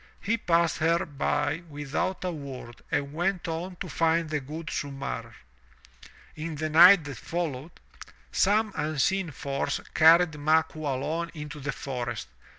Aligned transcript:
He 0.19 0.35
passed 0.35 0.79
her 0.79 1.05
by 1.05 1.61
without 1.69 2.23
a 2.23 2.31
word 2.31 2.81
and 2.89 3.13
went 3.13 3.47
on 3.47 3.75
to 3.81 3.87
find 3.87 4.31
the 4.31 4.39
good 4.39 4.69
Sumarr. 4.71 5.33
In 6.35 6.55
the 6.55 6.71
night 6.71 7.03
that 7.03 7.17
followed, 7.17 7.73
some 8.31 8.71
unseen 8.75 9.29
force 9.29 9.79
carried 9.93 10.39
Ma 10.39 10.63
204 10.63 10.63
THROUGH 10.63 10.71
FAIRY 10.71 10.81
HALLS 10.81 11.01
Qualoan 11.03 11.31
into 11.39 11.59
the 11.59 11.71
forest. 11.71 12.29